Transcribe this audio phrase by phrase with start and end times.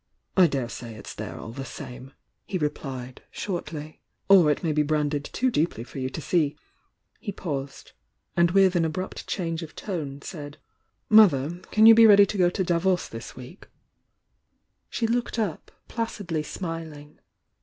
[0.35, 2.13] "I dare say it's there all the same
[2.47, 6.55] he replied shortly "Or it may be branded too deeply for you to™
[7.19, 7.91] He paused
[8.35, 10.55] and with an abrupt change of SnT'said:
[11.07, 13.67] "Mother, can you be ready to go to Davos this week?"
[14.89, 17.19] She looked up, placidly smiling.